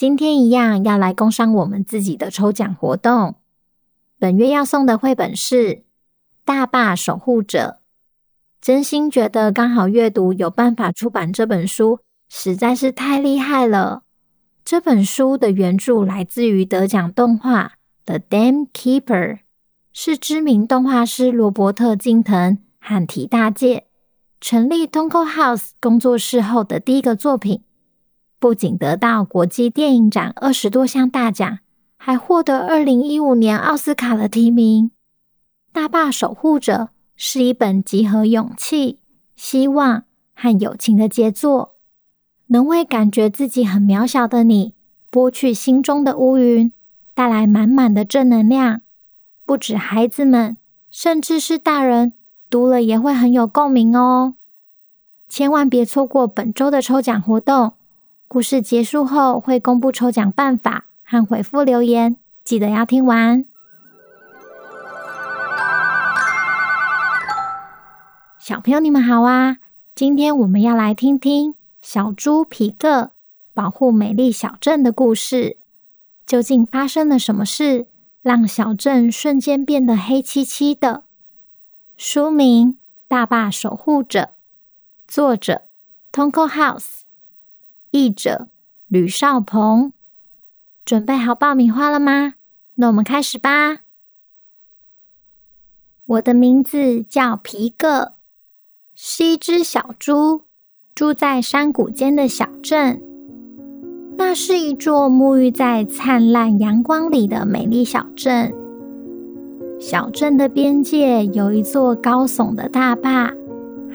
[0.00, 3.34] 今天一样要来工商我们自己的抽奖活动。
[4.18, 5.74] 本月要送的绘本是
[6.42, 7.80] 《大坝守护者》。
[8.62, 11.98] 真心觉得刚好阅读有办法出版这本书，
[12.30, 14.04] 实在是太厉害了。
[14.64, 17.64] 这本书的原著来自于得奖动画
[18.06, 19.04] 《The Dam Keeper》，
[19.92, 23.88] 是知名动画师罗伯特·金藤和提大介
[24.40, 27.64] 成立 Tonko House 工作室后的第一个作品。
[28.40, 31.58] 不仅得到国际电影展二十多项大奖，
[31.98, 34.86] 还获得二零一五年奥斯卡的提名。
[35.72, 36.72] 《大坝守护者》
[37.14, 38.98] 是一本集合勇气、
[39.36, 41.74] 希望和友情的杰作，
[42.46, 44.72] 能为感觉自己很渺小的你
[45.10, 46.72] 拨去心中的乌云，
[47.12, 48.80] 带来满满的正能量。
[49.44, 50.56] 不止孩子们，
[50.90, 52.14] 甚至是大人
[52.48, 54.36] 读了也会很有共鸣哦！
[55.28, 57.74] 千万别错过本周的抽奖活动。
[58.32, 63.44] 故事结束后会公布抽奖办法和回复留言，记得要听完。
[68.38, 69.56] 小朋友，你们好啊！
[69.96, 73.10] 今天我们要来听听小猪皮克
[73.52, 75.56] 保护美丽小镇的故事。
[76.24, 77.88] 究竟发生了什么事，
[78.22, 81.02] 让小镇瞬间变得黑漆漆的？
[81.96, 82.74] 书名
[83.08, 84.20] 《大坝守护者》，
[85.08, 85.62] 作者
[86.12, 86.99] Tonko House。
[87.90, 88.48] 译者
[88.86, 89.92] 吕绍鹏，
[90.84, 92.34] 准备好爆米花了吗？
[92.74, 93.78] 那我们开始吧。
[96.06, 98.14] 我的名字叫皮个，
[98.94, 100.42] 是一只小猪，
[100.94, 103.02] 住在山谷间的小镇。
[104.16, 108.52] 那是一座沐浴在灿烂阳光里的美丽小镇。
[109.80, 113.32] 小镇的边界有一座高耸的大坝。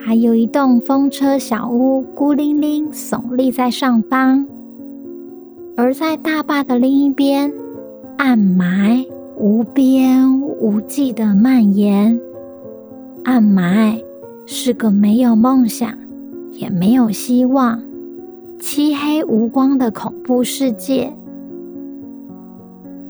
[0.06, 4.46] 还有一栋风车小屋，孤零零耸立在上方。
[5.76, 7.52] 而在大坝的另一边，
[8.16, 9.04] 暗霾
[9.36, 12.20] 无边无际的蔓延。
[13.24, 14.00] 暗霾
[14.46, 15.92] 是个没有梦想，
[16.52, 17.82] 也没有希望、
[18.60, 21.12] 漆黑无光的恐怖世界。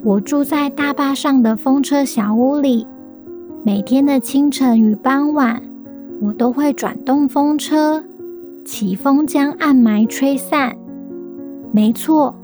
[0.03, 2.87] 我住在大坝上的风车小屋里，
[3.63, 5.61] 每天的清晨与傍晚。
[6.21, 8.03] 我都会转动风车，
[8.65, 10.75] 起风将暗霾吹散。
[11.71, 12.35] 没错，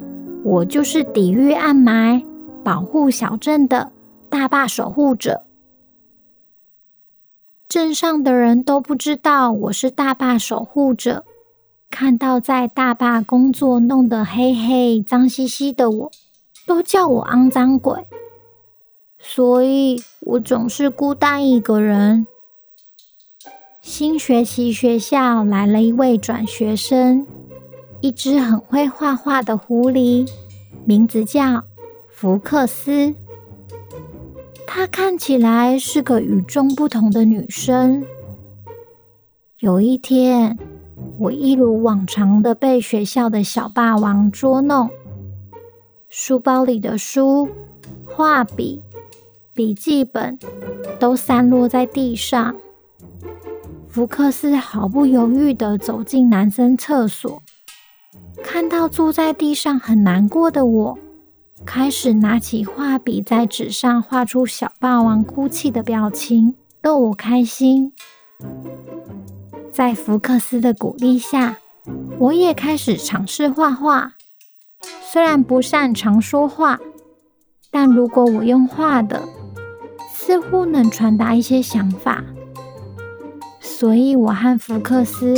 [0.44, 2.23] 我就是抵御暗霾、
[2.63, 3.91] 保护小镇的
[4.29, 5.44] 大坝守护者。
[7.67, 11.25] 镇上的人都不知道我是大坝守护者，
[11.89, 16.12] 看到在大坝工作弄得黑黑、脏兮兮的我，
[16.67, 18.06] 都叫我肮脏鬼。
[19.17, 22.28] 所以我总是孤单一个人。
[23.83, 27.27] 新学期学校来了一位转学生，
[27.99, 30.25] 一只很会画画的狐狸，
[30.85, 31.66] 名字叫
[32.09, 33.13] 福克斯。
[34.66, 38.05] 她看起来是个与众不同的女生。
[39.59, 40.57] 有一天，
[41.19, 44.89] 我一如往常的被学校的小霸王捉弄，
[46.07, 47.50] 书包里的书、
[48.06, 48.81] 画笔、
[49.53, 50.39] 笔记本
[50.97, 52.56] 都散落在地上。
[53.94, 57.44] 福克斯毫不犹豫地走进男生厕所，
[58.44, 60.98] 看到坐在地上很难过的我，
[61.63, 67.94] 开始拿起画笔在纸上画出小霸王哭泣的表情，逗我开心。
[69.72, 71.60] 在福克斯的鼓励下，
[72.18, 74.13] 我也开始尝试画画。
[75.04, 76.80] 虽然不擅长说话，
[77.69, 79.22] 但如果我用画的，
[80.12, 82.24] 似乎能传达一些想法。
[83.75, 85.34] 所以，我和福克斯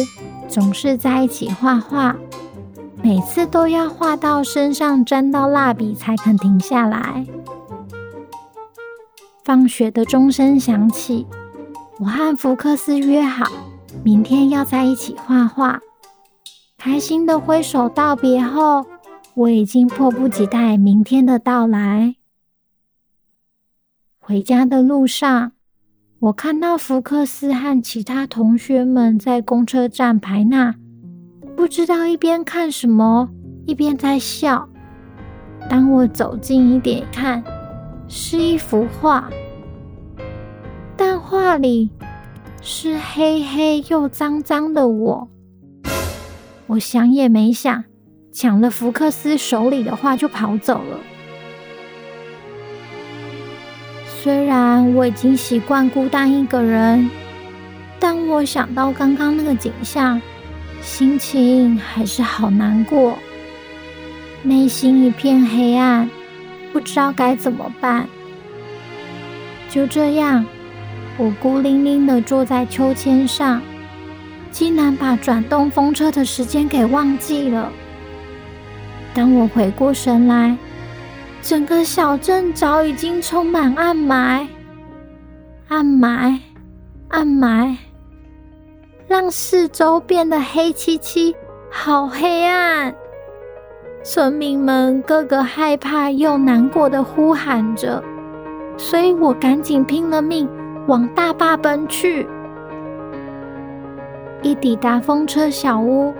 [0.50, 2.16] 总是在一起画画，
[3.02, 7.26] 每次都要画到身上沾到蜡笔才肯停下来。
[9.44, 11.26] 放学的钟声响起，
[11.98, 13.50] 我和福克斯约好，
[14.04, 15.80] 明天要在一起画画。
[16.78, 18.86] 开心的挥手道别后，
[19.34, 22.16] 我已经迫不及待明天的到来。
[24.20, 25.54] 回家的路上，
[26.26, 30.74] 我看到福克斯和其他同学们在公车站排那，
[31.56, 33.30] 不知道一边看什么，
[33.68, 34.68] 一边在笑。
[35.70, 37.44] 当我走近一点看，
[38.08, 39.30] 是一幅画，
[40.98, 41.92] 但画里
[42.60, 45.30] 是黑黑又脏脏的我。
[46.66, 47.84] 我想也没想，
[48.34, 50.98] 抢了福克斯手里的画就跑走了。
[54.26, 57.12] 虽然我已经习惯孤单一个人，
[58.00, 60.20] 但我想到刚刚那个景象，
[60.82, 63.20] 心情还是好难过，
[64.42, 66.10] 内心一片黑暗，
[66.74, 68.08] 不知道该怎么办。
[69.70, 70.44] 就这样，
[71.20, 73.62] 我孤零零的坐在秋千上，
[74.50, 77.72] 竟然把转动风车的时间给忘记了。
[79.14, 80.58] 当我回过神来，
[81.46, 84.48] 整个小镇早已经充满暗霾，
[85.68, 86.40] 暗霾，
[87.10, 87.78] 暗霾，
[89.08, 91.36] 让四周变得黑漆漆，
[91.70, 92.92] 好黑暗。
[94.02, 98.04] 村民们个个害怕又难过的呼喊着，
[98.76, 100.50] 所以我赶紧拼了命
[100.88, 102.28] 往大坝奔去。
[104.42, 106.12] 一抵达风车小屋，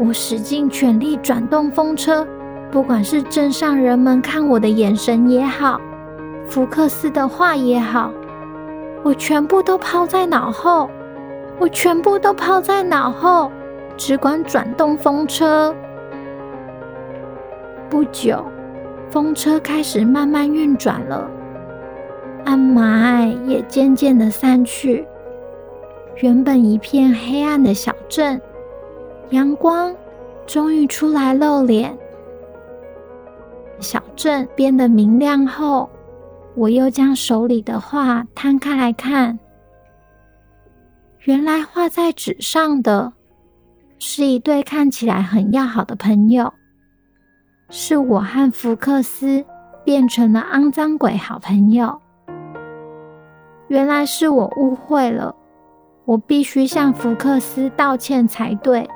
[0.00, 2.26] 我使尽全力转动风车。
[2.74, 5.80] 不管是镇上人们看我的眼神也好，
[6.44, 8.10] 福克斯的话也好，
[9.04, 10.90] 我全部都抛在脑后，
[11.60, 13.48] 我全部都抛在脑后，
[13.96, 15.72] 只管转动风车。
[17.88, 18.44] 不久，
[19.08, 21.30] 风车开始慢慢运转了，
[22.44, 25.06] 暗霾也渐渐的散去，
[26.16, 28.42] 原本一片黑暗的小镇，
[29.30, 29.94] 阳光
[30.44, 31.96] 终于出来露脸。
[33.80, 35.88] 小镇变得明亮后，
[36.54, 39.38] 我又将手里的画摊开来看。
[41.24, 43.12] 原来画在纸上的
[43.98, 46.52] 是一对看起来很要好的朋友，
[47.70, 49.44] 是我和福克斯
[49.84, 52.00] 变成了肮脏鬼好朋友。
[53.68, 55.34] 原来是我误会了，
[56.04, 58.88] 我必须向福克斯道歉才对。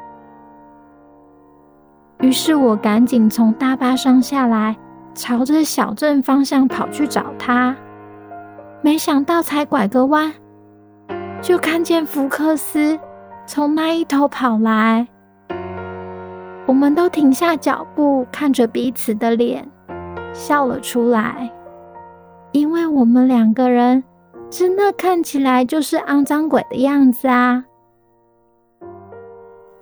[2.20, 4.76] 于是我赶紧从大巴上下来，
[5.14, 7.76] 朝着小镇方向跑去找他。
[8.82, 10.32] 没想到才拐个弯，
[11.40, 12.98] 就看见福克斯
[13.46, 15.06] 从那一头跑来。
[16.66, 19.66] 我们都停下脚步，看着彼此的脸，
[20.32, 21.50] 笑了出来，
[22.52, 24.02] 因为我们两个人
[24.50, 27.64] 真的看起来就是肮脏鬼的样子啊。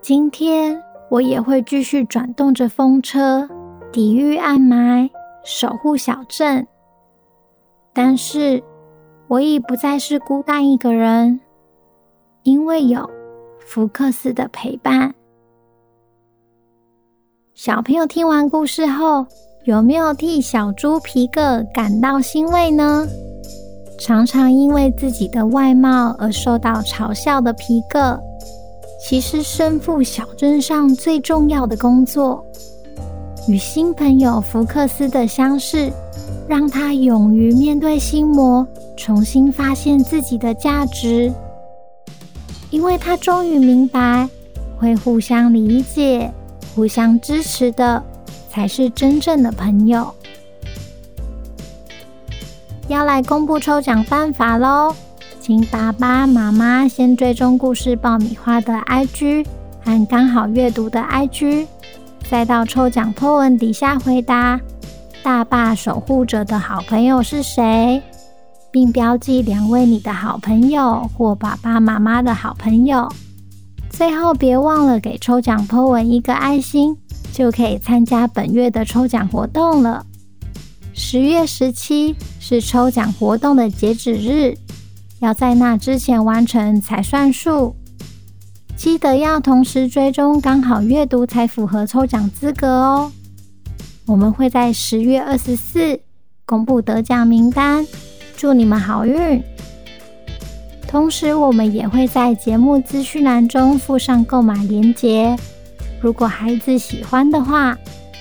[0.03, 0.86] 今天。
[1.09, 3.49] 我也会继续转动着风车，
[3.93, 5.09] 抵御暗霾，
[5.45, 6.67] 守护小镇。
[7.95, 8.63] 但是，
[9.29, 11.41] 我已不再是孤单一个人，
[12.43, 13.09] 因为有
[13.61, 15.15] 福克斯的陪伴。
[17.55, 19.27] 小朋友听完故事后，
[19.65, 23.07] 有没有替小猪皮克感到欣慰呢？
[23.99, 28.21] 常常因为自己的外貌而受到嘲笑的皮克。
[28.99, 32.45] 其实身负小镇上最重要的工作，
[33.47, 35.93] 与新朋友福克斯的相识，
[36.49, 41.33] 让他勇于面对心魔，重新发现自己的价值。
[42.71, 44.29] 因为他终于明白，
[44.79, 46.33] 会互相理解、
[46.75, 48.03] 互相支持的，
[48.51, 50.13] 才是真正的朋友。
[52.89, 54.95] 要来公布抽奖办法喽！
[55.47, 59.47] 请爸爸妈妈先追踪故事爆米花的 IG
[59.81, 61.69] 和刚好阅读的 IG，
[62.29, 64.61] 再到抽奖 po 文底下回答
[65.23, 68.03] “大坝守护者的好朋友是谁”，
[68.73, 73.09] 并标记两位你的好朋友或爸爸妈妈的好朋友。
[73.89, 76.97] 最后别忘了给抽奖 po 文一个爱心，
[77.33, 80.05] 就可以参加本月的抽奖活动了。
[80.93, 84.59] 十月十七是抽奖活动的截止日。
[85.27, 87.75] 要在那之前完成才算数，
[88.77, 93.11] 记得要同时追踪刚好阅读才符合抽奖资格哦。
[94.07, 95.99] 我们会在十月二十四
[96.45, 97.85] 公布得奖名单，
[98.37, 99.43] 祝你们好运。
[100.87, 105.37] 同时，我们也会在节目资讯栏中附上购买链接。
[106.01, 107.77] 如果孩子喜欢的话，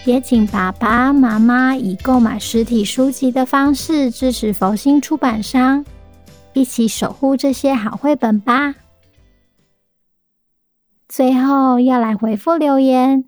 [0.06, 5.86] 也请爸爸妈妈以购买实体书籍的方式支持佛心出版商，
[6.56, 8.76] 一起守护这些好绘本吧。
[11.08, 13.26] 最后要来回复留言，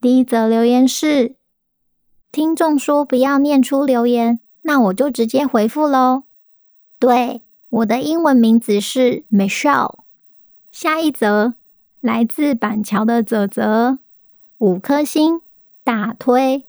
[0.00, 1.36] 第一则留言是
[2.32, 6.24] 听众说不要念出留言，那我就直接回复喽。
[6.98, 10.00] 对，我的英文名字是 Michelle。
[10.72, 11.54] 下一则
[12.00, 14.00] 来自板桥的泽泽，
[14.58, 15.40] 五颗星。
[15.84, 16.66] 大推，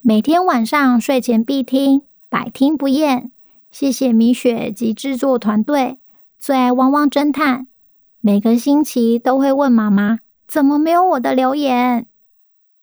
[0.00, 3.30] 每天晚上睡前必听，百听不厌。
[3.74, 5.98] 谢谢米雪及制作团队，
[6.38, 7.66] 最爱汪汪侦探。
[8.20, 12.06] 每个星期都会问妈妈，怎么没有我的留言？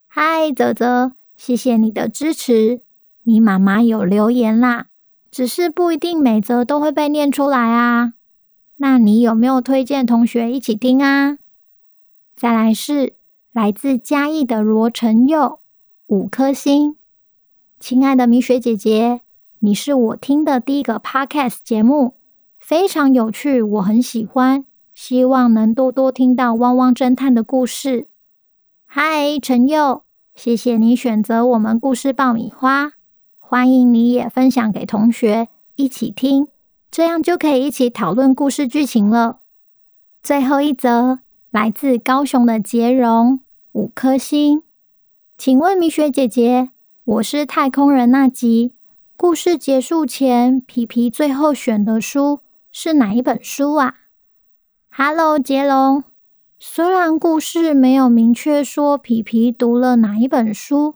[0.09, 2.81] 嗨，泽泽，谢谢你的支持。
[3.23, 4.87] 你妈妈有留言啦，
[5.31, 8.15] 只是不一定每则都会被念出来啊。
[8.75, 11.37] 那你有没有推荐同学一起听啊？
[12.35, 13.13] 再来是
[13.53, 15.61] 来自嘉义的罗成佑。
[16.07, 16.97] 五颗星，
[17.79, 19.21] 亲爱的米雪姐姐，
[19.63, 22.15] 你是我听的第一个 podcast 节目，
[22.57, 24.65] 非常有趣，我很喜欢，
[24.95, 28.07] 希望能多多听到汪汪侦探的故事。
[28.87, 30.01] 嗨，陈佑，
[30.33, 32.93] 谢谢你选择我们故事爆米花，
[33.37, 36.47] 欢迎你也分享给同学一起听，
[36.89, 39.41] 这样就可以一起讨论故事剧情了。
[40.23, 41.19] 最后一则
[41.51, 43.41] 来自高雄的杰荣，
[43.73, 44.63] 五颗星。
[45.37, 46.71] 请问米雪姐姐，
[47.03, 48.73] 我是太空人那集
[49.21, 52.39] 故事结束前，皮皮最后选的书
[52.71, 53.93] 是哪一本书啊
[54.89, 56.03] ？Hello，杰龙。
[56.59, 60.95] 虽然故事没有明确说皮皮读了哪一本书，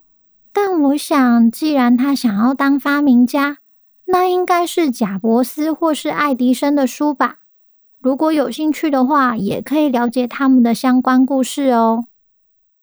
[0.51, 3.59] 但我想，既然他想要当发明家，
[4.05, 7.35] 那应该是贾伯斯或是爱迪生的书吧。
[7.99, 12.07] 如果有兴趣的话，也可以了解他们的相关故事哦。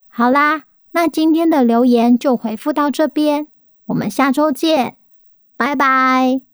[0.07, 0.63] 好啦。
[0.93, 3.49] 那今天的留言就回复到这边，
[3.87, 4.99] 我们下周见，
[5.63, 6.52] 拜拜。